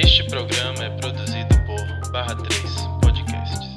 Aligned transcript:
Este 0.00 0.22
programa 0.28 0.84
é 0.84 0.90
produzido 0.90 1.48
por 1.66 2.12
Barra 2.12 2.36
3 2.36 2.62
Podcasts. 3.02 3.68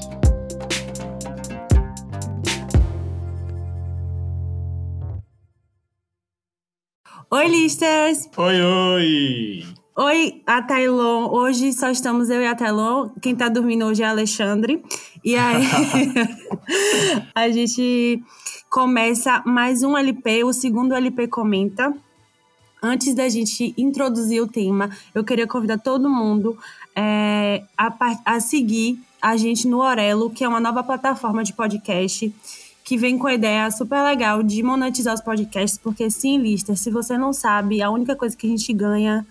Oi, 7.32 7.48
listers! 7.48 8.30
Oi, 8.38 8.62
oi! 8.62 9.66
Oi, 9.98 10.44
a 10.46 10.62
Tailon. 10.62 11.28
Hoje 11.32 11.74
só 11.74 11.90
estamos 11.90 12.30
eu 12.30 12.40
e 12.40 12.46
a 12.46 12.54
Tailon. 12.54 13.10
Quem 13.20 13.36
tá 13.36 13.50
dormindo 13.50 13.86
hoje 13.86 14.04
é 14.04 14.06
Alexandre. 14.06 14.84
E 15.26 15.36
aí, 15.36 15.64
a 17.34 17.50
gente 17.50 18.22
começa 18.70 19.42
mais 19.44 19.82
um 19.82 19.98
LP, 19.98 20.44
o 20.44 20.54
segundo 20.54 20.94
LP 20.94 21.28
Comenta. 21.28 21.92
Antes 22.82 23.14
da 23.14 23.30
gente 23.30 23.74
introduzir 23.78 24.42
o 24.42 24.48
tema, 24.48 24.90
eu 25.14 25.24
queria 25.24 25.46
convidar 25.46 25.78
todo 25.78 26.10
mundo 26.10 26.58
é, 26.96 27.64
a, 27.78 27.94
a 28.26 28.40
seguir 28.40 29.00
a 29.22 29.38
gente 29.38 29.68
no 29.68 29.80
Orelo, 29.80 30.32
que 30.32 30.44
é 30.44 30.48
uma 30.48 30.60
nova 30.60 30.84
plataforma 30.84 31.44
de 31.44 31.54
podcast 31.54 32.34
que 32.84 32.98
vem 32.98 33.18
com 33.18 33.28
a 33.28 33.34
ideia 33.34 33.70
super 33.70 34.02
legal 34.02 34.42
de 34.42 34.64
monetizar 34.64 35.14
os 35.14 35.22
podcasts, 35.22 35.78
porque 35.78 36.10
sim, 36.10 36.40
lista, 36.40 36.76
se 36.76 36.90
você 36.90 37.18
não 37.18 37.32
sabe, 37.32 37.82
a 37.82 37.90
única 37.90 38.16
coisa 38.16 38.36
que 38.36 38.48
a 38.48 38.50
gente 38.50 38.74
ganha 38.74 39.26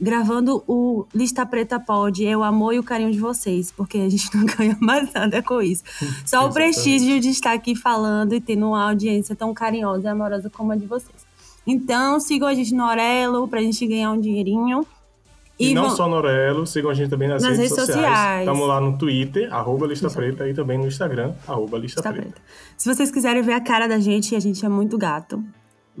gravando 0.00 0.64
o 0.66 1.06
Lista 1.14 1.44
Preta 1.46 1.78
Pod 1.78 2.26
é 2.26 2.36
o 2.36 2.42
amor 2.42 2.74
e 2.74 2.78
o 2.78 2.82
carinho 2.82 3.12
de 3.12 3.18
vocês, 3.20 3.70
porque 3.70 3.98
a 3.98 4.08
gente 4.08 4.28
não 4.34 4.46
ganha 4.46 4.76
mais 4.80 5.12
nada 5.12 5.42
com 5.42 5.62
isso. 5.62 5.84
Só 6.26 6.46
o 6.46 6.52
prestígio 6.52 7.20
de 7.20 7.28
estar 7.28 7.52
aqui 7.52 7.76
falando 7.76 8.34
e 8.34 8.40
tendo 8.40 8.66
uma 8.66 8.88
audiência 8.88 9.36
tão 9.36 9.52
carinhosa 9.54 10.08
e 10.08 10.10
amorosa 10.10 10.50
como 10.50 10.72
a 10.72 10.76
de 10.76 10.86
vocês. 10.86 11.29
Então, 11.70 12.18
sigam 12.18 12.48
a 12.48 12.54
gente 12.54 12.74
no 12.74 12.84
Orelo 12.84 13.46
pra 13.46 13.60
gente 13.60 13.86
ganhar 13.86 14.10
um 14.10 14.20
dinheirinho. 14.20 14.84
E, 15.58 15.70
e 15.70 15.74
não 15.74 15.90
só 15.90 16.08
no 16.08 16.16
Orelo, 16.16 16.66
sigam 16.66 16.90
a 16.90 16.94
gente 16.94 17.10
também 17.10 17.28
nas, 17.28 17.42
nas 17.42 17.58
redes, 17.58 17.76
redes, 17.76 17.86
sociais. 17.86 18.40
Estamos 18.40 18.66
lá 18.66 18.80
no 18.80 18.98
Twitter, 18.98 19.54
arroba 19.54 19.86
Lista 19.86 20.06
Isso. 20.06 20.16
Preta, 20.16 20.48
e 20.48 20.54
também 20.54 20.78
no 20.78 20.86
Instagram, 20.86 21.32
arroba 21.46 21.78
Lista, 21.78 22.00
Lista 22.00 22.12
Preta. 22.12 22.30
Preta. 22.30 22.42
Se 22.76 22.92
vocês 22.92 23.10
quiserem 23.10 23.42
ver 23.42 23.52
a 23.52 23.60
cara 23.60 23.86
da 23.86 24.00
gente, 24.00 24.34
a 24.34 24.40
gente 24.40 24.64
é 24.64 24.68
muito 24.68 24.98
gato. 24.98 25.44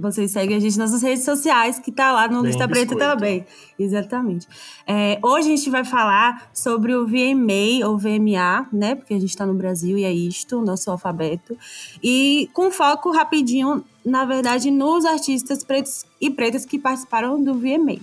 Vocês 0.00 0.30
seguem 0.30 0.56
a 0.56 0.60
gente 0.60 0.78
nas 0.78 0.90
nossas 0.90 1.02
redes 1.02 1.24
sociais, 1.24 1.78
que 1.78 1.92
tá 1.92 2.10
lá 2.10 2.26
no 2.26 2.42
Bem 2.42 2.50
Lista. 2.50 2.66
Preta 2.66 2.96
também. 2.96 3.44
Exatamente. 3.78 4.48
É, 4.86 5.18
hoje 5.22 5.52
a 5.52 5.56
gente 5.56 5.68
vai 5.68 5.84
falar 5.84 6.48
sobre 6.54 6.94
o 6.94 7.06
VMA 7.06 7.86
ou 7.86 7.98
VMA, 7.98 8.66
né? 8.72 8.94
Porque 8.94 9.14
a 9.14 9.20
gente 9.20 9.36
tá 9.36 9.44
no 9.44 9.54
Brasil 9.54 9.98
e 9.98 10.04
é 10.04 10.12
isto, 10.12 10.62
nosso 10.62 10.90
alfabeto. 10.90 11.56
E 12.02 12.48
com 12.54 12.70
foco 12.70 13.10
rapidinho, 13.10 13.84
na 14.04 14.24
verdade, 14.24 14.70
nos 14.70 15.04
artistas 15.04 15.62
pretos 15.62 16.06
e 16.20 16.30
pretas 16.30 16.64
que 16.64 16.78
participaram 16.78 17.42
do 17.42 17.54
VMA. 17.54 17.98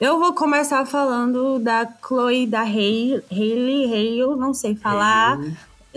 Eu 0.00 0.18
vou 0.18 0.34
começar 0.34 0.84
falando 0.84 1.58
da 1.58 1.88
Chloe 2.06 2.46
da 2.46 2.62
Hayley, 2.62 3.22
Hale, 3.30 4.36
não 4.36 4.52
sei 4.52 4.74
falar. 4.74 5.38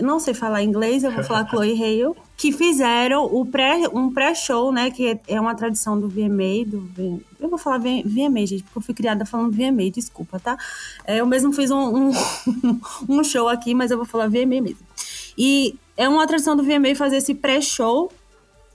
Não 0.00 0.20
sei 0.20 0.34
falar 0.34 0.62
inglês, 0.62 1.04
eu 1.04 1.10
vou 1.10 1.24
falar 1.24 1.46
Chloe 1.50 1.72
Hale 1.72 2.14
que 2.36 2.52
fizeram 2.52 3.24
o 3.24 3.44
pré, 3.44 3.88
um 3.92 4.12
pré-show, 4.12 4.70
né? 4.70 4.92
Que 4.92 5.18
é 5.26 5.40
uma 5.40 5.56
tradição 5.56 5.98
do 5.98 6.08
VMA, 6.08 6.64
do 6.64 7.20
eu 7.40 7.48
vou 7.48 7.58
falar 7.58 7.78
VMA, 7.78 8.46
gente, 8.46 8.62
porque 8.64 8.78
eu 8.78 8.82
fui 8.82 8.94
criada 8.94 9.24
falando 9.24 9.52
VMA, 9.52 9.90
desculpa, 9.90 10.38
tá? 10.38 10.56
É, 11.04 11.20
eu 11.20 11.26
mesmo 11.26 11.52
fiz 11.52 11.70
um, 11.70 12.08
um, 12.08 12.12
um, 13.08 13.24
show 13.24 13.48
aqui, 13.48 13.74
mas 13.74 13.90
eu 13.90 13.96
vou 13.96 14.06
falar 14.06 14.28
VMA 14.28 14.60
mesmo. 14.60 14.78
E 15.36 15.74
é 15.96 16.08
uma 16.08 16.26
tradição 16.26 16.56
do 16.56 16.62
VMA 16.62 16.94
fazer 16.94 17.16
esse 17.16 17.34
pré-show. 17.34 18.12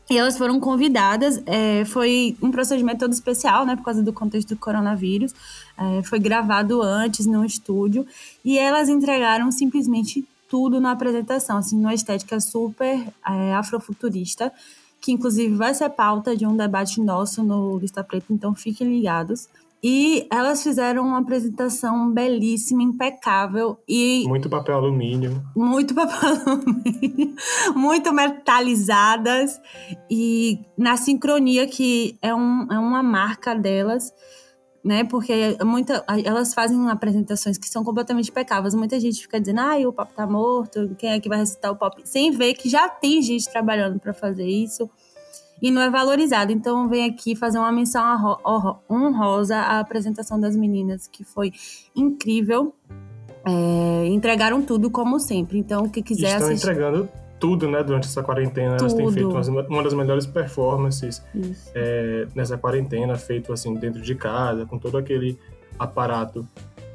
E 0.09 0.17
elas 0.17 0.37
foram 0.37 0.59
convidadas, 0.59 1.41
é, 1.45 1.85
foi 1.85 2.35
um 2.41 2.51
procedimento 2.51 2.99
todo 2.99 3.13
especial, 3.13 3.65
né, 3.65 3.77
por 3.77 3.85
causa 3.85 4.03
do 4.03 4.11
contexto 4.11 4.49
do 4.49 4.57
coronavírus. 4.57 5.33
É, 5.77 6.03
foi 6.03 6.19
gravado 6.19 6.81
antes 6.81 7.25
no 7.25 7.45
estúdio 7.45 8.05
e 8.43 8.59
elas 8.59 8.89
entregaram 8.89 9.49
simplesmente 9.49 10.27
tudo 10.53 10.79
na 10.79 10.91
apresentação, 10.91 11.57
assim, 11.57 11.75
numa 11.75 11.95
estética 11.95 12.39
super 12.39 13.07
é, 13.27 13.55
afrofuturista, 13.55 14.53
que 15.01 15.11
inclusive 15.11 15.55
vai 15.55 15.73
ser 15.73 15.89
pauta 15.89 16.37
de 16.37 16.45
um 16.45 16.55
debate 16.55 17.01
nosso 17.01 17.41
no 17.41 17.79
Lista 17.79 18.03
Preta, 18.03 18.27
então 18.29 18.53
fiquem 18.53 18.87
ligados. 18.87 19.49
E 19.83 20.27
elas 20.31 20.61
fizeram 20.61 21.07
uma 21.07 21.17
apresentação 21.17 22.11
belíssima, 22.11 22.83
impecável 22.83 23.79
e. 23.89 24.25
Muito 24.27 24.47
papel 24.47 24.75
alumínio. 24.75 25.43
Muito 25.55 25.95
papel 25.95 26.29
alumínio. 26.45 27.35
Muito 27.75 28.13
metalizadas. 28.13 29.59
E 30.07 30.59
na 30.77 30.97
sincronia, 30.97 31.65
que 31.65 32.15
é, 32.21 32.33
um, 32.33 32.71
é 32.71 32.77
uma 32.77 33.01
marca 33.01 33.55
delas 33.55 34.13
né? 34.83 35.03
Porque 35.03 35.57
muita, 35.63 36.03
elas 36.25 36.53
fazem 36.53 36.89
apresentações 36.89 37.57
que 37.57 37.67
são 37.67 37.83
completamente 37.83 38.29
impecáveis. 38.29 38.75
Muita 38.75 38.99
gente 38.99 39.21
fica 39.21 39.39
dizendo, 39.39 39.61
ah, 39.61 39.77
o 39.87 39.93
pop 39.93 40.13
tá 40.13 40.27
morto, 40.27 40.93
quem 40.97 41.11
é 41.11 41.19
que 41.19 41.29
vai 41.29 41.37
recitar 41.37 41.71
o 41.71 41.75
pop? 41.75 42.01
Sem 42.03 42.31
ver 42.31 42.53
que 42.55 42.69
já 42.69 42.89
tem 42.89 43.21
gente 43.21 43.49
trabalhando 43.49 43.99
para 43.99 44.13
fazer 44.13 44.45
isso 44.45 44.89
e 45.61 45.71
não 45.71 45.81
é 45.81 45.89
valorizado. 45.89 46.51
Então, 46.51 46.89
vem 46.89 47.09
aqui 47.09 47.35
fazer 47.35 47.57
uma 47.57 47.71
menção 47.71 48.03
honrosa 48.89 49.55
à 49.55 49.79
apresentação 49.79 50.37
das 50.37 50.55
meninas, 50.55 51.07
que 51.07 51.23
foi 51.23 51.53
incrível. 51.95 52.75
É, 53.45 54.07
entregaram 54.07 54.61
tudo 54.61 54.89
como 54.89 55.19
sempre. 55.19 55.57
Então, 55.57 55.87
quem 55.87 56.03
quiser 56.03 56.35
Estão 56.35 56.47
assistir... 56.49 56.69
entregando 56.69 57.09
tudo, 57.43 57.67
né, 57.67 57.83
durante 57.83 58.07
essa 58.07 58.23
quarentena. 58.23 58.77
Tudo. 58.77 58.83
Elas 58.83 58.93
têm 58.93 59.11
feito 59.11 59.27
uma, 59.27 59.61
uma 59.67 59.83
das 59.83 59.93
melhores 59.93 60.25
performances 60.25 61.21
é, 61.75 62.25
nessa 62.33 62.57
quarentena, 62.57 63.17
feito 63.17 63.51
assim 63.51 63.75
dentro 63.75 64.01
de 64.01 64.15
casa, 64.15 64.65
com 64.65 64.79
todo 64.79 64.97
aquele 64.97 65.37
aparato 65.77 66.47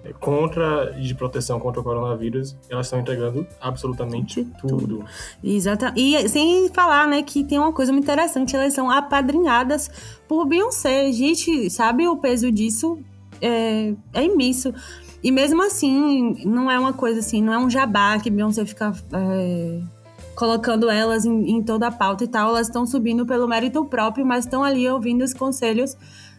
é, 0.03 0.11
contra 0.15 0.87
de 0.93 1.15
proteção 1.15 1.61
contra 1.61 1.83
o 1.83 1.85
coronavírus, 1.85 2.57
elas 2.71 2.87
estão 2.87 2.99
entregando 2.99 3.47
absolutamente 3.61 4.43
tudo. 4.59 4.79
tudo. 4.79 5.05
Exato. 5.45 5.85
E 5.95 6.27
sem 6.31 6.71
falar, 6.71 7.07
né, 7.07 7.23
que 7.23 7.45
tem 7.45 7.59
uma 7.59 7.75
coisa 7.75 7.93
muito 7.93 8.05
interessante, 8.05 8.57
elas 8.57 8.73
são 8.73 8.91
apadrinhadas 8.91 9.91
por 10.27 10.47
Beyoncé. 10.47 11.13
Gente, 11.13 11.69
sabe 11.69 12.09
o 12.09 12.17
peso 12.17 12.51
disso? 12.51 12.99
É, 13.39 13.93
é 14.15 14.25
imenso. 14.25 14.73
E 15.23 15.31
mesmo 15.31 15.63
assim, 15.63 16.43
não 16.47 16.71
é 16.71 16.79
uma 16.79 16.95
coisa 16.95 17.21
assim, 17.21 17.43
não 17.43 17.53
é 17.53 17.59
um 17.59 17.69
jabá 17.69 18.19
que 18.19 18.31
Beyoncé 18.31 18.65
fica 18.65 18.95
é, 19.13 19.81
colocando 20.39 20.89
elas 20.89 21.25
em, 21.25 21.51
em 21.51 21.61
toda 21.65 21.89
a 21.89 21.91
pauta 21.91 22.23
e 22.23 22.29
tal, 22.29 22.51
elas 22.51 22.69
estão 22.69 22.87
subindo 22.87 23.27
pelo 23.27 23.49
mérito 23.49 23.85
próprio, 23.85 24.25
mas 24.25 24.45
estão 24.45 24.63
ali 24.63 24.89
ouvindo 24.89 25.25
os 25.25 25.35
conselhos 25.35 25.97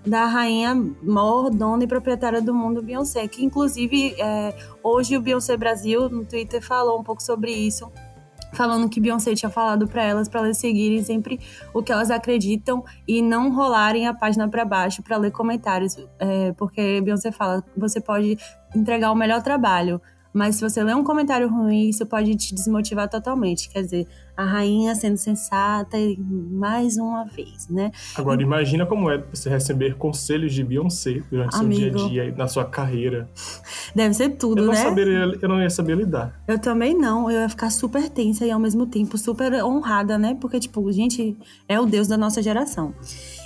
da 0.08 0.26
rainha 0.26 0.74
mor, 1.04 1.50
dona 1.50 1.84
e 1.84 1.88
proprietária 1.88 2.42
do 2.42 2.54
mundo, 2.54 2.82
Beyoncé, 2.82 3.28
que 3.28 3.44
inclusive 3.44 4.16
é, 4.18 4.56
hoje 4.82 5.18
o 5.18 5.22
Beyoncé 5.22 5.58
Brasil 5.58 6.10
no 6.10 6.24
Twitter 6.24 6.66
falou 6.66 6.98
um 6.98 7.04
pouco 7.04 7.22
sobre 7.22 7.52
isso, 7.52 7.92
falando 8.54 8.88
que 8.88 9.02
Beyoncé 9.02 9.36
tinha 9.36 9.50
falado 9.50 9.86
para 9.86 10.02
elas 10.02 10.30
para 10.30 10.46
elas 10.46 10.58
seguirem 10.58 11.04
sempre 11.04 11.38
o 11.74 11.84
que 11.84 11.92
elas 11.92 12.10
acreditam 12.10 12.86
e 13.06 13.22
não 13.22 13.54
rolarem 13.54 14.08
a 14.08 14.14
página 14.14 14.48
para 14.48 14.64
baixo 14.64 15.04
para 15.04 15.18
ler 15.18 15.32
comentários, 15.32 15.98
é, 16.18 16.54
porque 16.54 17.02
Beyoncé 17.02 17.34
fala 17.34 17.62
você 17.76 18.00
pode 18.00 18.38
entregar 18.74 19.12
o 19.12 19.16
melhor 19.16 19.44
trabalho, 19.44 20.02
mas 20.34 20.56
se 20.56 20.62
você 20.62 20.84
lê 20.84 20.94
um 20.94 21.04
comentário 21.04 21.50
ruim, 21.50 21.90
isso 21.90 22.06
pode 22.06 22.36
te 22.36 22.54
desmotivar 22.54 23.10
totalmente. 23.10 23.70
Quer 23.70 23.82
dizer, 23.82 24.08
a 24.38 24.46
rainha 24.46 24.96
sendo 24.96 25.18
sensata 25.18 25.98
mais 26.52 26.98
uma 26.98 27.26
vez, 27.26 27.68
né? 27.68 27.92
Agora, 28.16 28.42
imagina 28.42 28.86
como 28.86 29.10
é 29.10 29.18
você 29.18 29.50
receber 29.50 29.96
conselhos 29.96 30.54
de 30.54 30.64
Beyoncé 30.64 31.22
durante 31.30 31.56
Amigo. 31.56 32.00
seu 32.00 32.08
dia 32.08 32.22
a 32.22 32.26
dia, 32.26 32.36
na 32.38 32.48
sua 32.48 32.64
carreira. 32.64 33.30
Deve 33.94 34.14
ser 34.14 34.30
tudo, 34.30 34.62
eu 34.62 34.66
não 34.68 34.74
né? 34.74 34.84
Saberia, 34.84 35.38
eu 35.42 35.50
não 35.50 35.62
ia 35.62 35.70
saber 35.70 35.98
lidar. 35.98 36.40
Eu 36.48 36.60
também 36.60 36.96
não. 36.96 37.30
Eu 37.30 37.42
ia 37.42 37.50
ficar 37.50 37.70
super 37.70 38.08
tensa 38.10 38.46
e 38.46 38.52
ao 38.52 38.60
mesmo 38.60 38.86
tempo 38.86 39.18
super 39.18 39.52
honrada, 39.64 40.18
né? 40.18 40.38
Porque, 40.40 40.60
tipo, 40.60 40.90
gente, 40.92 41.36
é 41.68 41.80
o 41.80 41.86
deus 41.86 42.08
da 42.08 42.18
nossa 42.18 42.42
geração. 42.42 42.94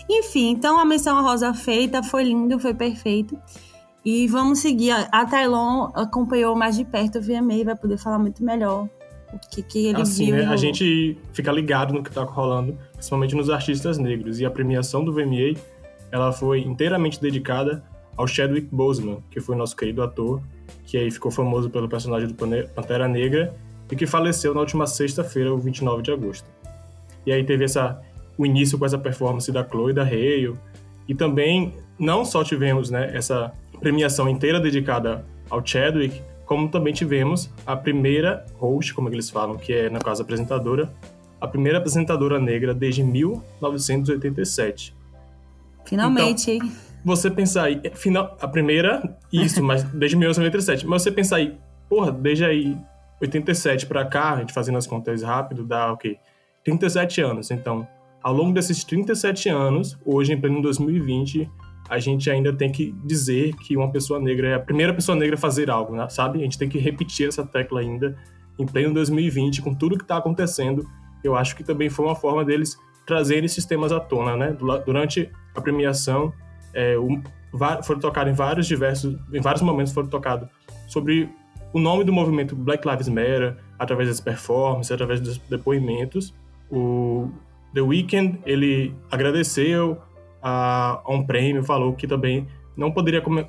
Enfim, 0.10 0.50
então 0.50 0.78
a 0.78 0.86
menção 0.86 1.22
rosa 1.24 1.54
feita, 1.54 2.04
foi 2.04 2.26
lindo, 2.26 2.60
foi 2.60 2.74
perfeito. 2.74 3.38
E 4.06 4.28
vamos 4.28 4.60
seguir. 4.60 4.92
A 4.92 5.26
Tailon 5.26 5.90
acompanhou 5.94 6.56
mais 6.56 6.76
de 6.76 6.84
perto 6.84 7.20
o 7.20 7.22
VMA 7.22 7.54
e 7.54 7.64
vai 7.64 7.76
poder 7.76 7.98
falar 7.98 8.20
muito 8.20 8.44
melhor 8.44 8.90
o 9.34 9.40
que, 9.50 9.64
que 9.64 9.88
ele 9.88 10.02
assim, 10.02 10.26
viu. 10.26 10.36
Né? 10.36 10.46
A 10.46 10.58
gente 10.58 11.18
fica 11.32 11.52
ligado 11.52 11.94
no 11.94 12.04
que 12.04 12.10
está 12.10 12.24
rolando, 12.24 12.78
principalmente 12.94 13.36
nos 13.36 13.50
artistas 13.50 13.98
negros. 13.98 14.40
E 14.40 14.46
a 14.46 14.52
premiação 14.52 15.04
do 15.04 15.14
VMA 15.14 15.58
ela 16.12 16.32
foi 16.32 16.62
inteiramente 16.62 17.20
dedicada 17.20 17.84
ao 18.16 18.28
Chadwick 18.28 18.68
Boseman, 18.72 19.24
que 19.32 19.40
foi 19.40 19.56
nosso 19.56 19.76
querido 19.76 20.04
ator, 20.04 20.42
que 20.86 20.98
aí 20.98 21.10
ficou 21.10 21.32
famoso 21.32 21.70
pelo 21.70 21.90
personagem 21.90 22.28
do 22.28 22.36
Pantera 22.36 23.08
Negra 23.08 23.56
e 23.92 23.96
que 23.96 24.06
faleceu 24.06 24.54
na 24.54 24.60
última 24.60 24.86
sexta-feira, 24.86 25.54
o 25.54 25.58
29 25.58 26.04
de 26.04 26.12
agosto. 26.12 26.48
E 27.26 27.32
aí 27.32 27.44
teve 27.44 27.64
essa, 27.64 28.00
o 28.38 28.46
início 28.46 28.78
com 28.78 28.86
essa 28.86 28.98
performance 28.98 29.52
da 29.52 29.68
Chloe 29.68 29.94
da 29.94 30.04
Hale, 30.04 30.56
e 31.08 31.14
também 31.14 31.74
não 31.98 32.26
só 32.26 32.44
tivemos 32.44 32.90
né, 32.90 33.12
essa 33.14 33.52
premiação 33.80 34.28
inteira 34.30 34.60
dedicada 34.60 35.26
ao 35.50 35.66
Chadwick, 35.66 36.22
como 36.46 36.70
também 36.70 36.94
tivemos 36.94 37.50
a 37.66 37.76
primeira 37.76 38.46
host, 38.58 38.94
como 38.94 39.10
eles 39.10 39.30
falam, 39.30 39.58
que 39.58 39.74
é, 39.74 39.90
no 39.90 40.00
caso, 40.00 40.22
apresentadora, 40.22 40.94
a 41.40 41.48
primeira 41.48 41.78
apresentadora 41.78 42.40
negra 42.40 42.74
desde 42.74 43.04
1987. 43.04 44.96
Finalmente, 45.86 46.52
então, 46.52 46.72
você 47.04 47.30
pensar 47.30 47.66
aí, 47.66 47.82
final, 47.94 48.38
a 48.40 48.48
primeira, 48.48 49.18
isso, 49.32 49.62
mas 49.62 49.84
desde 49.92 50.16
1997. 50.16 50.88
Mas 50.88 51.02
você 51.02 51.12
pensar 51.12 51.38
aí, 51.38 51.58
porra, 51.90 52.12
desde 52.12 52.46
aí 52.46 52.78
87 53.22 53.86
para 53.86 54.06
cá, 54.06 54.34
a 54.34 54.40
gente 54.40 54.54
fazendo 54.54 54.78
as 54.78 54.88
contas 54.88 55.22
rápido, 55.22 55.66
dá 55.66 55.92
o 55.92 55.98
quê? 55.98 56.18
37 56.64 57.22
anos. 57.22 57.52
Então, 57.52 57.88
ao 58.22 58.34
longo 58.34 58.54
desses 58.54 58.84
37 58.84 59.50
anos, 59.50 59.98
hoje 60.06 60.32
em 60.32 60.40
pleno 60.40 60.62
2020, 60.62 61.50
a 61.90 62.00
gente 62.00 62.30
ainda 62.30 62.54
tem 62.54 62.72
que 62.72 62.92
dizer 63.04 63.56
que 63.56 63.76
uma 63.76 63.92
pessoa 63.92 64.20
negra 64.20 64.48
é 64.48 64.54
a 64.56 64.60
primeira 64.60 64.94
pessoa 64.94 65.18
negra 65.18 65.36
a 65.36 65.38
fazer 65.38 65.70
algo, 65.70 65.96
né? 65.96 66.08
sabe? 66.10 66.40
A 66.40 66.44
gente 66.44 66.58
tem 66.58 66.70
que 66.70 66.78
repetir 66.78 67.28
essa 67.28 67.46
tecla 67.46 67.82
ainda 67.82 68.18
em 68.58 68.66
pleno 68.66 68.94
2020, 68.94 69.62
com 69.62 69.74
tudo 69.74 69.98
que 69.98 70.04
está 70.04 70.18
acontecendo. 70.18 70.88
Eu 71.24 71.36
acho 71.36 71.56
que 71.56 71.64
também 71.64 71.90
foi 71.90 72.06
uma 72.06 72.16
forma 72.16 72.46
deles 72.46 72.78
trazerem 73.06 73.46
esses 73.46 73.66
temas 73.66 73.92
à 73.92 74.00
tona, 74.00 74.38
né? 74.38 74.58
Durante 74.86 75.30
a 75.56 75.62
premiação, 75.62 76.34
é, 76.74 76.98
um, 76.98 77.22
foram 77.84 78.00
tocados 78.00 78.32
em 78.32 78.36
vários 78.36 78.68
diversos, 78.68 79.18
em 79.34 79.42
vários 79.42 79.62
momentos 79.62 79.94
foram 79.94 80.08
tocados 80.08 80.48
sobre 80.88 81.30
o 81.74 81.80
nome 81.80 82.04
do 82.04 82.14
movimento 82.14 82.56
Black 82.56 82.88
Lives 82.88 83.10
Matter, 83.10 83.58
através 83.78 84.08
das 84.08 84.22
performances, 84.22 84.92
através 84.92 85.20
dos 85.20 85.38
depoimentos. 85.50 86.34
O 86.72 87.30
The 87.74 87.82
Weeknd, 87.82 88.40
ele 88.46 88.96
agradeceu 89.12 89.98
a, 90.44 91.02
a 91.04 91.12
um 91.12 91.26
prêmio, 91.26 91.64
falou 91.64 91.94
que 91.94 92.06
também 92.06 92.46
não 92.76 92.92
poderia 92.92 93.22
como, 93.22 93.44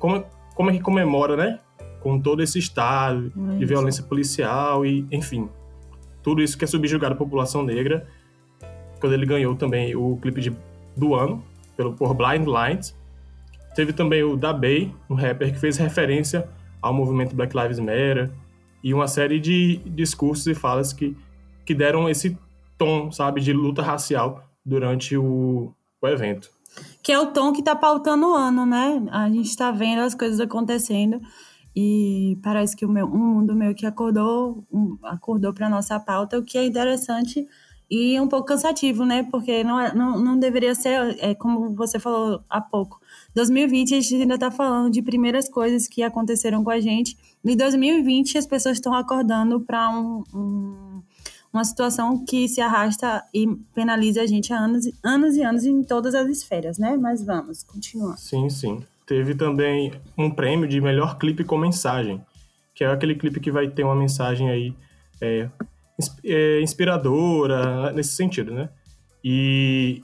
como 0.55 0.69
é 0.69 0.73
que 0.73 0.79
comemora, 0.79 1.35
né? 1.35 1.59
Com 1.99 2.19
todo 2.19 2.41
esse 2.41 2.57
estado 2.57 3.31
é 3.53 3.57
de 3.57 3.65
violência 3.65 4.03
policial 4.03 4.85
e, 4.85 5.05
enfim, 5.11 5.49
tudo 6.23 6.41
isso 6.41 6.57
que 6.57 6.63
é 6.63 6.67
subjugado 6.67 7.13
à 7.13 7.17
população 7.17 7.63
negra. 7.63 8.07
Quando 8.99 9.13
ele 9.13 9.25
ganhou 9.25 9.55
também 9.55 9.95
o 9.95 10.17
clipe 10.17 10.39
de, 10.39 10.55
do 10.95 11.13
ano 11.13 11.43
pelo 11.75 11.93
por 11.93 12.13
Blind 12.13 12.47
Lights. 12.47 12.95
Teve 13.75 13.91
também 13.91 14.23
o 14.23 14.37
Da 14.37 14.53
Bay, 14.53 14.93
um 15.09 15.15
rapper 15.15 15.51
que 15.51 15.59
fez 15.59 15.77
referência 15.77 16.47
ao 16.81 16.93
movimento 16.93 17.35
Black 17.35 17.55
Lives 17.55 17.79
Matter 17.79 18.31
e 18.83 18.93
uma 18.93 19.07
série 19.07 19.39
de 19.39 19.77
discursos 19.77 20.47
e 20.47 20.55
falas 20.55 20.93
que, 20.93 21.15
que 21.65 21.73
deram 21.73 22.07
esse 22.07 22.37
tom, 22.77 23.11
sabe, 23.11 23.41
de 23.41 23.51
luta 23.51 23.81
racial 23.81 24.43
durante 24.65 25.17
o, 25.17 25.73
o 26.01 26.07
evento. 26.07 26.54
Que 27.01 27.11
é 27.11 27.19
o 27.19 27.27
tom 27.27 27.51
que 27.51 27.59
está 27.59 27.75
pautando 27.75 28.27
o 28.27 28.33
ano, 28.33 28.65
né? 28.65 29.03
A 29.11 29.29
gente 29.29 29.49
está 29.49 29.71
vendo 29.71 30.01
as 30.01 30.15
coisas 30.15 30.39
acontecendo 30.39 31.21
e 31.75 32.37
parece 32.41 32.75
que 32.75 32.85
o 32.85 32.89
meu, 32.89 33.05
um 33.05 33.35
mundo 33.35 33.53
meio 33.53 33.75
que 33.75 33.85
acordou, 33.85 34.65
um, 34.71 34.97
acordou 35.03 35.53
para 35.53 35.69
nossa 35.69 35.99
pauta, 35.99 36.39
o 36.39 36.43
que 36.43 36.57
é 36.57 36.65
interessante 36.65 37.45
e 37.89 38.19
um 38.19 38.27
pouco 38.27 38.47
cansativo, 38.47 39.05
né? 39.05 39.23
Porque 39.23 39.63
não, 39.63 39.79
é, 39.79 39.93
não, 39.93 40.19
não 40.19 40.39
deveria 40.39 40.73
ser, 40.73 41.17
é, 41.19 41.35
como 41.35 41.75
você 41.75 41.99
falou 41.99 42.41
há 42.49 42.59
pouco. 42.59 42.99
2020 43.35 43.93
a 43.93 44.01
gente 44.01 44.15
ainda 44.15 44.35
está 44.35 44.49
falando 44.49 44.91
de 44.91 45.01
primeiras 45.01 45.47
coisas 45.47 45.87
que 45.87 46.01
aconteceram 46.01 46.63
com 46.63 46.71
a 46.71 46.79
gente. 46.79 47.17
Em 47.43 47.55
2020 47.55 48.37
as 48.37 48.47
pessoas 48.47 48.77
estão 48.77 48.93
acordando 48.93 49.59
para 49.59 49.89
um, 49.89 50.23
um 50.33 51.01
uma 51.55 51.63
situação 51.63 52.25
que 52.25 52.49
se 52.49 52.59
arrasta 52.59 53.23
e 53.33 53.47
penaliza 53.73 54.21
a 54.21 54.27
gente 54.27 54.51
há 54.51 54.57
anos, 54.57 54.85
anos 55.01 55.35
e 55.35 55.41
anos 55.41 55.63
em 55.63 55.83
todas 55.83 56.13
as 56.13 56.27
esferas, 56.27 56.77
né? 56.77 56.97
Mas 56.97 57.23
vamos, 57.23 57.63
continuar. 57.63 58.17
Sim, 58.17 58.49
sim. 58.49 58.83
Teve 59.05 59.33
também 59.35 59.93
um 60.17 60.29
prêmio 60.29 60.67
de 60.67 60.81
melhor 60.81 61.17
clipe 61.17 61.45
com 61.45 61.57
mensagem, 61.57 62.21
que 62.73 62.83
é 62.83 62.87
aquele 62.87 63.15
clipe 63.15 63.39
que 63.39 63.51
vai 63.51 63.69
ter 63.69 63.83
uma 63.83 63.95
mensagem 63.95 64.49
aí 64.49 64.75
é, 65.21 65.49
é, 66.25 66.61
inspiradora, 66.61 67.93
nesse 67.93 68.15
sentido, 68.15 68.53
né? 68.53 68.69
E 69.23 70.03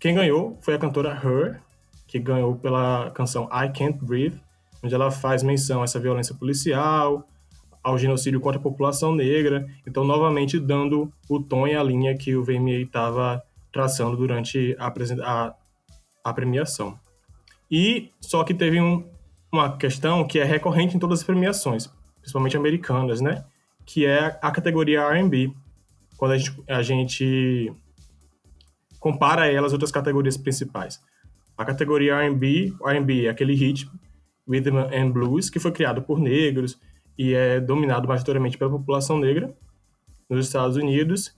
quem 0.00 0.14
ganhou 0.14 0.58
foi 0.60 0.74
a 0.74 0.78
cantora 0.78 1.12
Her, 1.12 1.60
que 2.08 2.18
ganhou 2.18 2.56
pela 2.56 3.10
canção 3.12 3.48
I 3.52 3.68
Can't 3.68 4.04
Breathe, 4.04 4.40
onde 4.82 4.94
ela 4.94 5.10
faz 5.10 5.44
menção 5.44 5.82
a 5.82 5.84
essa 5.84 6.00
violência 6.00 6.34
policial, 6.34 7.28
ao 7.82 7.98
genocídio 7.98 8.40
contra 8.40 8.58
a 8.58 8.62
população 8.62 9.14
negra, 9.14 9.66
então 9.86 10.04
novamente 10.04 10.58
dando 10.58 11.12
o 11.28 11.40
tom 11.40 11.66
e 11.66 11.74
a 11.74 11.82
linha 11.82 12.16
que 12.16 12.34
o 12.36 12.44
VMA 12.44 12.82
estava 12.82 13.42
traçando 13.72 14.16
durante 14.16 14.76
a, 14.78 14.92
a, 15.24 15.54
a, 16.24 16.34
premiação. 16.34 16.98
E 17.70 18.10
só 18.20 18.44
que 18.44 18.52
teve 18.52 18.80
um, 18.80 19.08
uma 19.50 19.76
questão 19.76 20.26
que 20.26 20.38
é 20.38 20.44
recorrente 20.44 20.96
em 20.96 20.98
todas 20.98 21.20
as 21.20 21.24
premiações, 21.24 21.88
principalmente 22.20 22.56
americanas, 22.56 23.20
né? 23.20 23.44
Que 23.86 24.04
é 24.04 24.38
a 24.42 24.50
categoria 24.50 25.02
R&B. 25.02 25.52
Quando 26.16 26.32
a 26.32 26.38
gente, 26.38 26.64
a 26.68 26.82
gente 26.82 27.72
compara 28.98 29.50
ela 29.50 29.66
às 29.66 29.72
outras 29.72 29.90
categorias 29.90 30.36
principais. 30.36 31.00
A 31.56 31.64
categoria 31.64 32.14
R&B, 32.16 32.74
R&B 32.84 33.26
é 33.26 33.30
aquele 33.30 33.54
hit 33.54 33.88
Rhythm 34.48 34.76
and 34.78 35.10
Blues 35.10 35.48
que 35.48 35.58
foi 35.58 35.72
criado 35.72 36.02
por 36.02 36.18
negros, 36.18 36.78
e 37.20 37.34
é 37.34 37.60
dominado 37.60 38.08
majoritariamente 38.08 38.56
pela 38.56 38.70
população 38.70 39.18
negra 39.18 39.54
nos 40.26 40.46
Estados 40.46 40.78
Unidos. 40.78 41.36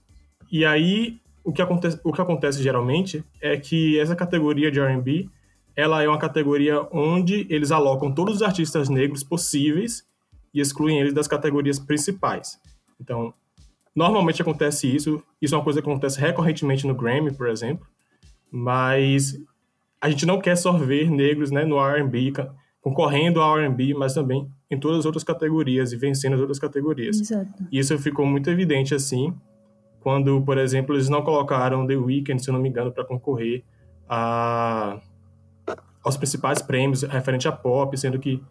E 0.49 0.65
aí 0.65 1.21
o 1.43 1.53
que 1.53 1.61
acontece, 1.61 1.99
o 2.05 2.13
que 2.13 2.21
acontece 2.21 2.63
geralmente 2.63 3.25
é 3.41 3.57
que 3.57 3.99
essa 3.99 4.15
categoria 4.15 4.71
de 4.71 4.79
R&B 4.79 5.29
ela 5.75 6.01
é 6.01 6.07
uma 6.07 6.21
categoria 6.21 6.87
onde 6.93 7.49
eles 7.51 7.73
alocam 7.73 8.15
todos 8.15 8.37
os 8.37 8.43
artistas 8.43 8.89
negros 8.89 9.25
possíveis 9.25 10.07
e 10.55 10.61
excluem 10.61 11.01
eles 11.01 11.13
das 11.13 11.27
categorias 11.27 11.81
principais. 11.81 12.61
Então, 13.01 13.35
normalmente 13.93 14.41
acontece 14.41 14.87
isso. 14.87 15.21
Isso 15.41 15.53
é 15.53 15.59
uma 15.59 15.65
coisa 15.65 15.83
que 15.83 15.89
acontece 15.89 16.21
recorrentemente 16.21 16.87
no 16.87 16.95
Grammy, 16.95 17.33
por 17.33 17.49
exemplo. 17.49 17.85
Mas 18.53 19.37
a 20.01 20.09
gente 20.09 20.27
não 20.27 20.41
quer 20.41 20.55
só 20.55 20.71
ver 20.71 21.11
negros 21.11 21.51
né, 21.51 21.65
no 21.65 21.77
R&B 21.77 22.31
concorrendo 22.83 23.41
ao 23.41 23.59
R&B, 23.59 23.95
mas 23.95 24.13
também 24.13 24.51
em 24.69 24.79
todas 24.79 24.99
as 24.99 25.07
outras 25.07 25.23
categorias 25.23 25.93
e 25.93 25.97
vencendo 25.97 26.35
as 26.35 26.41
outras 26.41 26.59
categorias. 26.59 27.21
Exato. 27.21 27.65
E 27.71 27.79
isso 27.79 27.97
ficou 27.99 28.27
muito 28.27 28.51
evidente 28.51 28.93
assim, 28.95 29.33
quando, 30.01 30.43
por 30.43 30.59
exemplo, 30.59 30.95
eles 30.95 31.09
não 31.09 31.23
colocaram 31.23 31.87
The 31.87 31.97
Weeknd, 31.97 32.43
se 32.43 32.51
eu 32.51 32.55
não 32.55 32.61
me 32.61 32.69
engano, 32.69 32.91
para 32.91 33.05
concorrer 33.05 33.63
a, 34.09 35.01
aos 36.03 36.17
principais 36.17 36.61
prêmios 36.61 37.03
referente 37.03 37.47
a 37.47 37.53
pop, 37.53 37.97
sendo 37.97 38.19
que 38.19 38.43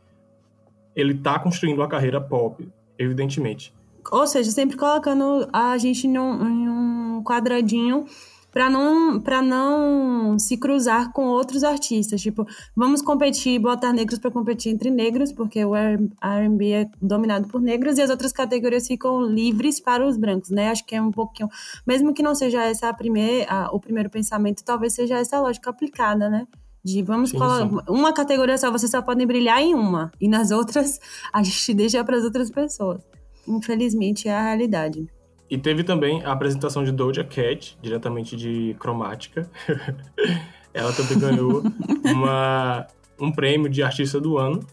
ele 0.95 1.13
está 1.13 1.37
construindo 1.37 1.79
uma 1.79 1.89
carreira 1.89 2.21
pop, 2.21 2.67
evidentemente. 2.97 3.73
Ou 4.09 4.25
seja, 4.25 4.49
sempre 4.49 4.77
colocando 4.77 5.47
a 5.51 5.77
gente 5.77 6.07
em 6.07 6.17
um, 6.17 6.47
em 6.47 6.69
um 6.69 7.23
quadradinho 7.23 8.05
para 8.51 8.69
não 8.69 9.19
para 9.19 9.41
não 9.41 10.37
se 10.37 10.57
cruzar 10.57 11.11
com 11.13 11.25
outros 11.25 11.63
artistas. 11.63 12.21
Tipo, 12.21 12.45
vamos 12.75 13.01
competir, 13.01 13.59
botar 13.59 13.93
negros 13.93 14.19
para 14.19 14.29
competir 14.29 14.73
entre 14.73 14.91
negros, 14.91 15.31
porque 15.31 15.63
o 15.63 15.75
R&B 15.75 16.71
é 16.71 16.89
dominado 17.01 17.47
por 17.47 17.61
negros 17.61 17.97
e 17.97 18.01
as 18.01 18.09
outras 18.09 18.31
categorias 18.31 18.87
ficam 18.87 19.21
livres 19.21 19.79
para 19.79 20.05
os 20.05 20.17
brancos, 20.17 20.49
né? 20.49 20.69
Acho 20.69 20.85
que 20.85 20.95
é 20.95 21.01
um 21.01 21.11
pouquinho, 21.11 21.49
mesmo 21.87 22.13
que 22.13 22.21
não 22.21 22.35
seja 22.35 22.63
essa 22.63 22.89
a 22.89 22.93
primeira, 22.93 23.51
a, 23.51 23.71
o 23.73 23.79
primeiro 23.79 24.09
pensamento, 24.09 24.63
talvez 24.63 24.93
seja 24.93 25.17
essa 25.17 25.39
lógica 25.39 25.69
aplicada, 25.69 26.29
né? 26.29 26.45
De 26.83 27.03
vamos 27.03 27.29
sim, 27.29 27.37
colocar 27.37 27.69
sim. 27.69 27.77
uma 27.87 28.11
categoria 28.11 28.57
só, 28.57 28.71
vocês 28.71 28.91
só 28.91 29.01
podem 29.01 29.27
brilhar 29.27 29.61
em 29.61 29.73
uma 29.75 30.11
e 30.19 30.27
nas 30.27 30.51
outras 30.51 30.99
a 31.31 31.41
gente 31.43 31.73
deixa 31.73 32.03
para 32.03 32.17
as 32.17 32.23
outras 32.23 32.49
pessoas. 32.49 33.01
Infelizmente 33.47 34.27
é 34.27 34.35
a 34.35 34.41
realidade. 34.41 35.07
E 35.51 35.57
teve 35.57 35.83
também 35.83 36.23
a 36.23 36.31
apresentação 36.31 36.81
de 36.81 36.93
Doja 36.93 37.25
Cat, 37.25 37.77
diretamente 37.81 38.37
de 38.37 38.73
Cromática. 38.79 39.51
Ela 40.73 40.93
também 40.93 41.19
ganhou 41.19 41.61
uma, 42.05 42.87
um 43.19 43.29
prêmio 43.29 43.69
de 43.69 43.83
artista 43.83 44.17
do 44.17 44.37
ano. 44.37 44.65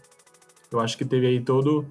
Eu 0.71 0.79
acho 0.79 0.97
que 0.97 1.03
teve 1.03 1.27
aí 1.27 1.41
todo, 1.41 1.85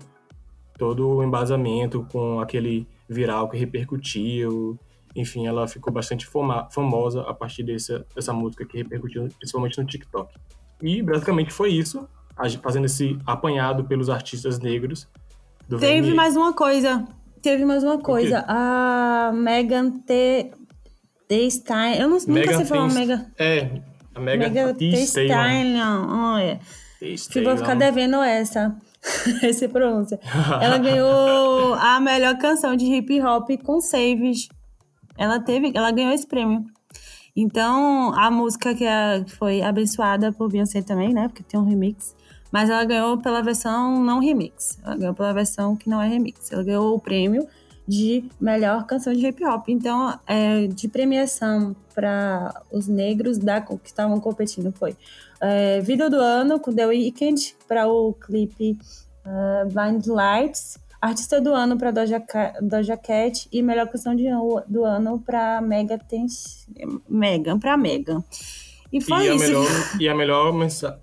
todo 0.78 1.06
o 1.06 1.22
embasamento 1.22 2.06
com 2.10 2.40
aquele 2.40 2.88
viral 3.06 3.50
que 3.50 3.58
repercutiu. 3.58 4.78
Enfim, 5.14 5.46
ela 5.46 5.68
ficou 5.68 5.92
bastante 5.92 6.26
fama, 6.26 6.66
famosa 6.70 7.20
a 7.28 7.34
partir 7.34 7.64
dessa, 7.64 8.06
dessa 8.14 8.32
música 8.32 8.64
que 8.64 8.78
repercutiu, 8.78 9.28
principalmente 9.38 9.76
no 9.78 9.84
TikTok. 9.84 10.32
E 10.82 11.02
basicamente 11.02 11.52
foi 11.52 11.72
isso, 11.72 12.08
fazendo 12.62 12.86
esse 12.86 13.18
apanhado 13.26 13.84
pelos 13.84 14.08
artistas 14.08 14.58
negros. 14.58 15.06
Teve 15.78 16.08
VMA. 16.08 16.16
mais 16.16 16.36
uma 16.36 16.54
coisa 16.54 17.06
Teve 17.42 17.64
mais 17.64 17.84
uma 17.84 17.98
coisa. 17.98 18.44
A 18.48 19.30
Megan 19.34 19.90
T. 19.90 20.50
T. 21.28 21.50
Stein. 21.50 21.98
Eu 21.98 22.08
não, 22.08 22.18
nunca 22.26 22.56
sei 22.56 22.64
falar 22.64 22.88
Megan. 22.92 23.26
É, 23.38 23.70
a 24.14 24.20
Megan, 24.20 24.48
Megan 24.48 24.74
T. 24.74 25.06
Stein. 25.06 25.80
Olha. 25.82 26.60
Vou 27.44 27.56
ficar 27.56 27.74
devendo 27.74 28.22
essa. 28.22 28.76
Essa 29.42 29.68
pronúncia. 29.68 30.18
Ela 30.60 30.76
ganhou 30.78 31.74
a 31.74 32.00
melhor 32.00 32.36
canção 32.36 32.74
de 32.74 32.84
hip 32.84 33.20
hop 33.22 33.48
com 33.62 33.80
Saves. 33.80 34.48
Ela 35.16 35.38
teve, 35.38 35.70
ela 35.72 35.92
ganhou 35.92 36.12
esse 36.12 36.26
prêmio. 36.26 36.64
Então, 37.34 38.12
a 38.14 38.28
música 38.30 38.74
que 38.74 38.84
foi 39.36 39.62
abençoada 39.62 40.32
por 40.32 40.50
Beyoncé 40.50 40.82
também, 40.82 41.14
né? 41.14 41.28
Porque 41.28 41.44
tem 41.44 41.58
um 41.58 41.64
remix. 41.64 42.16
Mas 42.50 42.70
ela 42.70 42.84
ganhou 42.84 43.18
pela 43.18 43.42
versão 43.42 44.02
não 44.02 44.20
remix. 44.20 44.78
Ela 44.82 44.96
ganhou 44.96 45.14
pela 45.14 45.32
versão 45.32 45.76
que 45.76 45.88
não 45.88 46.00
é 46.00 46.08
remix. 46.08 46.50
Ela 46.50 46.62
ganhou 46.62 46.94
o 46.94 47.00
prêmio 47.00 47.46
de 47.86 48.24
melhor 48.38 48.86
canção 48.86 49.12
de 49.12 49.26
hip 49.26 49.44
hop. 49.44 49.68
Então, 49.68 50.18
é, 50.26 50.66
de 50.66 50.88
premiação 50.88 51.74
para 51.94 52.62
os 52.70 52.86
negros 52.86 53.38
da, 53.38 53.60
que 53.60 53.76
estavam 53.84 54.20
competindo 54.20 54.70
foi 54.72 54.94
é, 55.40 55.80
Vida 55.80 56.10
do 56.10 56.16
Ano 56.16 56.60
com 56.60 56.72
The 56.72 56.86
Weeknd 56.86 57.56
para 57.66 57.88
o 57.88 58.12
clipe 58.12 58.78
uh, 59.24 59.68
Blind 59.72 60.06
Lights, 60.06 60.78
Artista 61.00 61.40
do 61.40 61.54
Ano 61.54 61.78
para 61.78 61.90
Doja, 61.90 62.22
Doja 62.60 62.96
Cat 62.96 63.48
e 63.52 63.62
Melhor 63.62 63.88
Canção 63.88 64.14
de, 64.14 64.26
do 64.66 64.84
Ano 64.84 65.20
para 65.24 65.60
Mega 65.60 65.98
Megan, 67.08 67.58
para 67.58 67.76
Megan. 67.76 68.22
E 68.92 69.00
foi 69.00 69.28
e 69.28 69.34
isso. 69.34 69.44
A 69.44 69.46
melhor, 69.46 69.66
e 70.00 70.08
a 70.08 70.14
melhor 70.14 70.54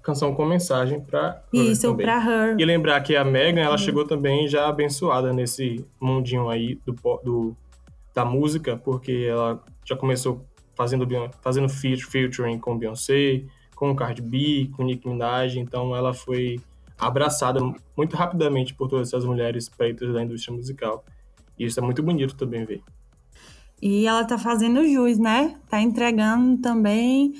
canção 0.01 0.33
com 0.33 0.45
mensagem 0.45 0.99
pra 0.99 1.41
Her 1.53 1.61
Isso, 1.61 1.83
também. 1.83 2.05
pra 2.05 2.17
Her. 2.17 2.55
E 2.59 2.65
lembrar 2.65 2.99
que 3.01 3.15
a 3.15 3.23
Megan, 3.23 3.61
ela 3.61 3.71
uhum. 3.71 3.77
chegou 3.77 4.05
também 4.05 4.47
já 4.47 4.67
abençoada 4.67 5.31
nesse 5.31 5.85
mundinho 5.99 6.49
aí 6.49 6.79
do, 6.85 6.93
do, 7.23 7.55
da 8.13 8.25
música, 8.25 8.75
porque 8.75 9.27
ela 9.29 9.63
já 9.83 9.95
começou 9.95 10.43
fazendo, 10.75 11.07
fazendo 11.41 11.69
featuring 11.69 12.57
com 12.59 12.77
Beyoncé, 12.77 13.43
com 13.75 13.95
Cardi 13.95 14.21
B, 14.21 14.69
com 14.75 14.83
Nicki 14.83 15.07
Minaj, 15.07 15.57
então 15.57 15.95
ela 15.95 16.13
foi 16.13 16.59
abraçada 16.97 17.59
muito 17.95 18.15
rapidamente 18.15 18.73
por 18.73 18.89
todas 18.89 19.09
essas 19.09 19.25
mulheres 19.25 19.69
pretas 19.69 20.13
da 20.13 20.23
indústria 20.23 20.55
musical. 20.55 21.03
E 21.57 21.65
isso 21.65 21.79
é 21.79 21.83
muito 21.83 22.01
bonito 22.01 22.35
também 22.35 22.65
ver. 22.65 22.81
E 23.81 24.07
ela 24.07 24.23
tá 24.23 24.37
fazendo 24.37 24.87
jus, 24.87 25.19
né? 25.19 25.57
Tá 25.69 25.81
entregando 25.81 26.57
também 26.61 27.35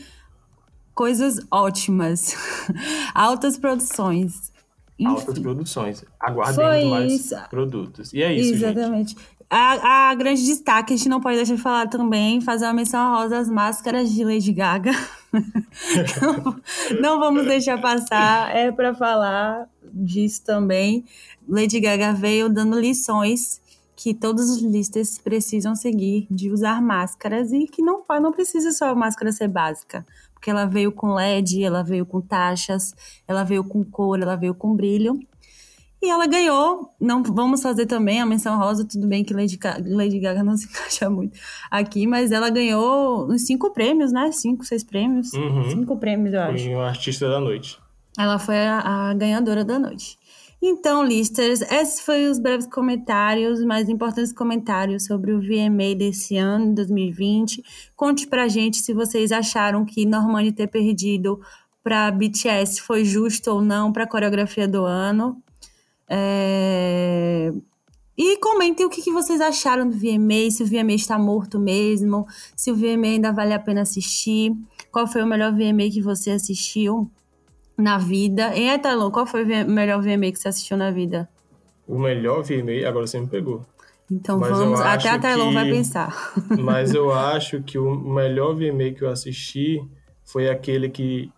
coisas 0.95 1.45
ótimas. 1.51 2.35
Altas 3.13 3.57
produções. 3.57 4.51
Enfim. 4.97 5.11
Altas 5.11 5.37
produções. 5.37 6.05
Aguardem 6.19 6.89
mais 6.89 7.13
isso. 7.13 7.35
produtos. 7.49 8.13
E 8.13 8.23
é 8.23 8.33
isso, 8.33 8.53
Exatamente. 8.53 9.09
Gente. 9.09 9.35
A, 9.47 10.09
a, 10.09 10.15
grande 10.15 10.43
destaque, 10.43 10.93
a 10.93 10.97
gente 10.97 11.07
não 11.07 11.21
pode 11.21 11.35
deixar 11.35 11.55
de 11.55 11.61
falar 11.61 11.87
também, 11.87 12.41
fazer 12.41 12.65
uma 12.65 12.73
menção 12.73 13.15
rosa 13.15 13.37
às 13.37 13.47
máscaras 13.47 14.11
de 14.11 14.23
Lady 14.23 14.51
Gaga. 14.51 14.91
não, 16.19 16.61
não 16.99 17.19
vamos 17.19 17.45
deixar 17.45 17.79
passar, 17.79 18.55
é 18.55 18.71
para 18.71 18.95
falar 18.95 19.69
disso 19.93 20.43
também. 20.43 21.05
Lady 21.47 21.79
Gaga 21.79 22.11
veio 22.11 22.49
dando 22.49 22.79
lições 22.79 23.61
que 23.95 24.15
todos 24.15 24.49
os 24.49 24.61
listas 24.63 25.19
precisam 25.19 25.75
seguir 25.75 26.25
de 26.29 26.49
usar 26.49 26.81
máscaras 26.81 27.53
e 27.53 27.67
que 27.67 27.83
não, 27.83 28.03
não 28.19 28.31
precisa 28.31 28.71
só 28.71 28.89
a 28.89 28.95
máscara 28.95 29.31
ser 29.31 29.47
básica 29.47 30.03
porque 30.45 30.51
ela 30.51 30.65
veio 30.65 30.91
com 30.91 31.15
LED, 31.15 31.63
ela 31.63 31.81
veio 31.81 32.05
com 32.05 32.21
taxas, 32.21 32.93
ela 33.27 33.43
veio 33.43 33.63
com 33.63 33.83
cor, 33.83 34.21
ela 34.21 34.35
veio 34.35 34.53
com 34.53 34.75
brilho. 34.75 35.19
E 35.99 36.07
ela 36.07 36.27
ganhou. 36.27 36.93
Não 37.01 37.23
vamos 37.23 37.63
fazer 37.63 37.87
também 37.87 38.21
a 38.21 38.27
menção 38.27 38.55
rosa, 38.55 38.85
tudo 38.85 39.07
bem 39.07 39.23
que 39.23 39.33
Lady, 39.33 39.57
Lady 39.83 40.19
Gaga 40.19 40.43
não 40.43 40.55
se 40.55 40.67
encaixa 40.67 41.09
muito 41.09 41.39
aqui, 41.71 42.05
mas 42.05 42.31
ela 42.31 42.51
ganhou 42.51 43.27
uns 43.27 43.47
cinco 43.47 43.73
prêmios, 43.73 44.11
né? 44.11 44.31
Cinco, 44.31 44.63
seis 44.63 44.83
prêmios. 44.83 45.33
Uhum. 45.33 45.71
Cinco 45.71 45.97
prêmios, 45.97 46.31
eu 46.31 46.41
acho. 46.41 46.63
Foi 46.63 46.75
uma 46.75 46.89
artista 46.89 47.27
da 47.27 47.39
noite. 47.39 47.79
Ela 48.15 48.37
foi 48.37 48.55
a, 48.55 49.09
a 49.09 49.13
ganhadora 49.15 49.65
da 49.65 49.79
noite. 49.79 50.15
Então, 50.67 51.03
listers, 51.03 51.61
esses 51.61 51.99
foram 51.99 52.31
os 52.31 52.39
breves 52.39 52.65
comentários, 52.65 53.63
mais 53.63 53.87
importantes 53.87 54.33
comentários 54.33 55.05
sobre 55.05 55.31
o 55.31 55.39
VMA 55.39 55.93
desse 55.95 56.37
ano, 56.37 56.73
2020. 56.73 57.63
Conte 57.95 58.25
pra 58.25 58.47
gente 58.47 58.77
se 58.77 58.91
vocês 58.91 59.31
acharam 59.31 59.85
que 59.85 60.07
Normani 60.07 60.51
ter 60.51 60.65
perdido 60.65 61.39
para 61.83 62.09
BTS 62.09 62.81
foi 62.81 63.05
justo 63.05 63.51
ou 63.51 63.61
não 63.61 63.93
para 63.93 64.05
a 64.05 64.07
coreografia 64.07 64.67
do 64.67 64.83
ano. 64.83 65.39
É... 66.09 67.53
E 68.17 68.35
comentem 68.37 68.87
o 68.87 68.89
que, 68.89 69.03
que 69.03 69.11
vocês 69.11 69.39
acharam 69.41 69.87
do 69.87 69.95
VMA, 69.95 70.49
se 70.49 70.63
o 70.63 70.65
VMA 70.65 70.93
está 70.93 71.19
morto 71.19 71.59
mesmo, 71.59 72.25
se 72.55 72.71
o 72.71 72.75
VMA 72.75 73.09
ainda 73.09 73.31
vale 73.31 73.53
a 73.53 73.59
pena 73.59 73.81
assistir, 73.81 74.51
qual 74.91 75.05
foi 75.05 75.21
o 75.21 75.27
melhor 75.27 75.51
VMA 75.51 75.91
que 75.91 76.01
você 76.01 76.31
assistiu 76.31 77.07
na 77.77 77.97
vida. 77.97 78.55
Em 78.55 78.69
Etalon, 78.69 79.11
qual 79.11 79.25
foi 79.25 79.43
o 79.43 79.67
melhor 79.69 80.01
VMA 80.01 80.31
que 80.31 80.39
você 80.39 80.47
assistiu 80.47 80.77
na 80.77 80.91
vida? 80.91 81.29
O 81.87 81.99
melhor 81.99 82.43
VMA, 82.43 82.87
agora 82.87 83.05
você 83.05 83.19
me 83.19 83.27
pegou. 83.27 83.65
Então 84.09 84.39
mas 84.39 84.51
vamos, 84.51 84.79
até 84.81 85.09
a 85.09 85.19
Tailon 85.19 85.51
vai 85.51 85.65
pensar. 85.65 86.33
Mas 86.59 86.93
eu 86.93 87.09
acho 87.13 87.63
que 87.63 87.79
o 87.79 87.95
melhor 87.95 88.53
VMA 88.53 88.91
que 88.95 89.01
eu 89.01 89.09
assisti 89.09 89.81
foi 90.23 90.47
aquele 90.47 90.89
que. 90.89 91.31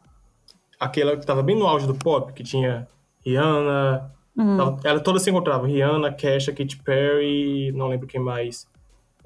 Aquela 0.78 1.16
que 1.16 1.26
tava 1.26 1.42
bem 1.42 1.58
no 1.58 1.66
auge 1.66 1.88
do 1.88 1.96
pop, 1.96 2.34
que 2.34 2.44
tinha 2.44 2.88
Rihanna. 3.26 4.12
Uhum. 4.36 4.78
Ela 4.84 5.00
toda 5.00 5.18
se 5.18 5.30
encontrava. 5.30 5.66
Rihanna, 5.66 6.14
Kesha, 6.14 6.52
Katy 6.52 6.78
Perry, 6.84 7.72
não 7.72 7.88
lembro 7.88 8.06
quem 8.06 8.20
mais. 8.20 8.68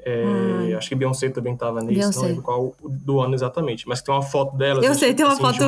É, 0.04 0.74
acho 0.76 0.90
que 0.90 0.96
Beyoncé 0.96 1.30
também 1.30 1.56
tava 1.56 1.82
nisso, 1.82 2.00
Beyoncé. 2.00 2.20
não 2.20 2.28
lembro 2.28 2.42
qual 2.42 2.76
do 2.82 3.20
ano 3.20 3.36
exatamente, 3.36 3.88
mas 3.88 4.02
tem 4.02 4.14
uma 4.14 4.24
foto 4.24 4.58
dela. 4.58 4.84
Eu 4.84 4.96
sei, 4.96 5.14
tem 5.14 5.26
uma 5.26 5.34
assim, 5.34 5.42
foto. 5.42 5.64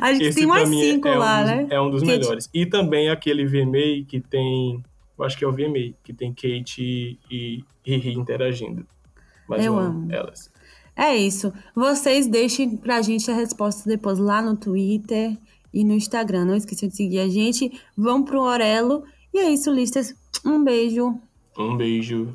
acho 0.00 0.18
que 0.18 0.30
tem 0.34 0.46
mais 0.46 0.68
cinco 0.68 1.08
é 1.08 1.16
lá, 1.16 1.40
um 1.40 1.42
dos, 1.42 1.50
né? 1.50 1.66
É 1.70 1.80
um 1.80 1.90
dos 1.90 2.00
Kate. 2.02 2.12
melhores. 2.12 2.50
E 2.54 2.66
também 2.66 3.10
aquele 3.10 3.44
VMA 3.44 4.06
que 4.06 4.20
tem. 4.20 4.82
Eu 5.18 5.24
acho 5.24 5.36
que 5.36 5.44
é 5.44 5.48
o 5.48 5.52
VMA, 5.52 5.94
que 6.04 6.12
tem 6.12 6.32
Kate 6.32 7.18
e 7.30 7.64
Riri 7.84 8.14
interagindo. 8.14 8.86
Mas 9.48 9.64
eu, 9.64 9.74
eu 9.74 9.78
amo 9.78 10.12
elas. 10.12 10.50
É 10.94 11.16
isso. 11.16 11.52
Vocês 11.74 12.26
deixem 12.26 12.76
pra 12.76 13.02
gente 13.02 13.30
a 13.30 13.34
resposta 13.34 13.88
depois 13.88 14.18
lá 14.18 14.42
no 14.42 14.56
Twitter 14.56 15.36
e 15.72 15.84
no 15.84 15.94
Instagram. 15.94 16.44
Não 16.44 16.54
esqueçam 16.54 16.88
de 16.88 16.96
seguir 16.96 17.18
a 17.18 17.28
gente. 17.28 17.72
Vão 17.96 18.22
pro 18.22 18.40
Orelo. 18.40 19.04
E 19.32 19.38
é 19.38 19.50
isso, 19.50 19.70
listas. 19.70 20.14
Um 20.44 20.62
beijo. 20.62 21.18
Um 21.58 21.76
beijo. 21.76 22.34